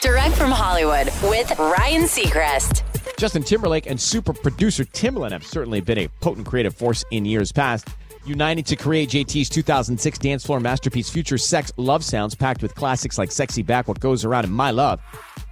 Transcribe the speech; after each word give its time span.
Direct 0.00 0.34
from 0.34 0.50
Hollywood 0.50 1.08
with 1.24 1.58
Ryan 1.58 2.04
Seacrest. 2.04 2.82
Justin 3.18 3.42
Timberlake 3.42 3.86
and 3.86 4.00
super 4.00 4.32
producer 4.32 4.82
Timbaland 4.86 5.32
have 5.32 5.44
certainly 5.44 5.82
been 5.82 5.98
a 5.98 6.08
potent 6.22 6.46
creative 6.46 6.74
force 6.74 7.04
in 7.10 7.26
years 7.26 7.52
past, 7.52 7.86
uniting 8.24 8.64
to 8.64 8.76
create 8.76 9.10
JT's 9.10 9.50
2006 9.50 10.18
dance 10.18 10.46
floor 10.46 10.58
masterpiece 10.58 11.10
Future 11.10 11.36
Sex 11.36 11.70
Love 11.76 12.02
Sounds, 12.02 12.34
packed 12.34 12.62
with 12.62 12.74
classics 12.74 13.18
like 13.18 13.30
Sexy 13.30 13.62
Back, 13.62 13.88
What 13.88 14.00
Goes 14.00 14.24
Around, 14.24 14.46
and 14.46 14.54
My 14.54 14.70
Love. 14.70 15.02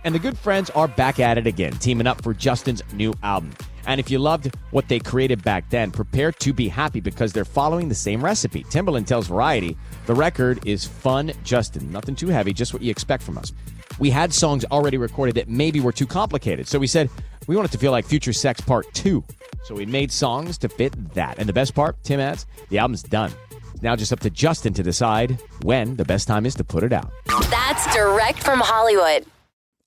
And 0.05 0.15
the 0.15 0.19
good 0.19 0.39
friends 0.39 0.71
are 0.71 0.89
back 0.89 1.21
at 1.21 1.37
it 1.37 1.47
again, 1.47 1.73
teaming 1.73 2.07
up 2.07 2.23
for 2.23 2.33
Justin's 2.33 2.83
new 2.95 3.13
album. 3.23 3.53
And 3.89 3.99
if 3.99 4.11
you 4.11 4.21
loved 4.21 4.55
what 4.71 4.87
they 4.87 5.01
created 5.01 5.43
back 5.43 5.69
then, 5.71 5.91
prepare 5.91 6.31
to 6.31 6.53
be 6.53 6.69
happy 6.69 7.01
because 7.01 7.33
they're 7.33 7.45
following 7.45 7.89
the 7.89 7.95
same 7.97 8.25
recipe. 8.25 8.63
Timbaland 8.65 9.07
tells 9.07 9.27
Variety 9.27 9.77
the 10.07 10.15
record 10.15 10.65
is 10.65 10.85
fun, 10.85 11.33
Justin. 11.43 11.91
Nothing 11.91 12.15
too 12.15 12.29
heavy, 12.29 12.53
just 12.53 12.73
what 12.73 12.83
you 12.83 12.91
expect 12.91 13.25
from 13.25 13.37
us 13.37 13.53
we 13.99 14.11
had 14.11 14.33
songs 14.33 14.65
already 14.71 14.97
recorded 14.97 15.35
that 15.37 15.49
maybe 15.49 15.81
were 15.81 15.93
too 15.93 16.07
complicated. 16.07 16.69
So 16.69 16.79
we 16.79 16.87
said 16.87 17.11
we 17.47 17.57
want 17.57 17.69
it 17.69 17.73
to 17.73 17.79
feel 17.79 17.93
like 17.93 18.05
Future 18.05 18.33
Sex 18.33 18.61
Part 18.61 18.93
2. 18.95 19.25
So 19.65 19.75
we 19.75 19.87
made 19.87 20.13
songs 20.13 20.59
to 20.59 20.69
fit 20.69 21.15
that. 21.15 21.39
And 21.39 21.49
the 21.49 21.53
best 21.53 21.75
part, 21.75 22.03
Tim 22.03 22.21
adds, 22.21 22.47
the 22.69 22.79
album's 22.79 23.03
done. 23.03 23.33
Now 23.83 23.97
just 23.97 24.13
up 24.13 24.21
to 24.21 24.31
Justin 24.31 24.75
to 24.75 24.83
decide 24.83 25.41
when 25.63 25.97
the 25.97 26.05
best 26.05 26.27
time 26.27 26.47
is 26.47 26.55
to 26.57 26.65
put 26.65 26.83
it 26.83 26.93
out. 26.93 27.11
That's 27.51 27.95
direct 27.95 28.43
from 28.43 28.61
Hollywood. 28.61 29.25